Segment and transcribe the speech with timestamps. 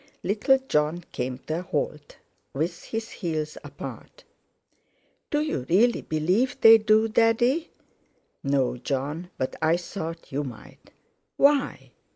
[0.23, 2.17] Little Jon came to a halt,
[2.55, 4.23] with his heels apart.
[5.29, 7.69] "Do you really believe they do, Daddy?"
[8.41, 10.89] "No, Jon, but I thought you might."
[11.37, 11.91] "Why?"